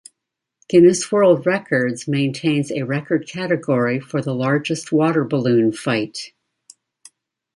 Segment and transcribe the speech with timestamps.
[0.67, 6.33] Guinness World Records maintains a record category for largest water balloon fight.